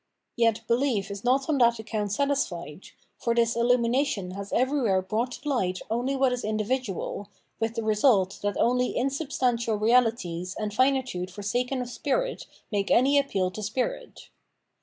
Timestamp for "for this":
3.19-3.55